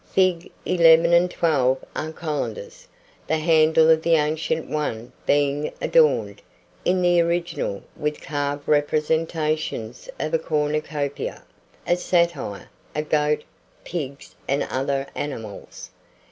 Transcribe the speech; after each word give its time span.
Figs. 0.11 0.47
11 0.65 1.13
and 1.13 1.29
12 1.29 1.85
are 1.95 2.11
colanders, 2.11 2.87
the 3.27 3.37
handle 3.37 3.91
of 3.91 4.01
the 4.01 4.15
ancient 4.15 4.67
one 4.67 5.11
being 5.27 5.71
adorned, 5.79 6.41
in 6.83 7.03
the 7.03 7.21
original, 7.21 7.83
with 7.95 8.19
carved 8.19 8.67
representations 8.67 10.09
of 10.19 10.33
a 10.33 10.39
cornucopia, 10.39 11.43
a 11.85 11.95
satyr, 11.95 12.67
a 12.95 13.03
goat, 13.03 13.43
pigs, 13.85 14.33
and 14.47 14.63
other 14.71 15.05
animals. 15.13 15.91